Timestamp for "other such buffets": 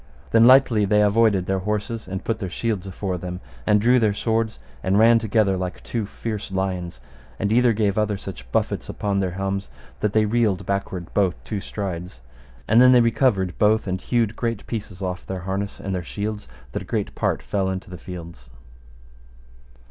7.99-8.89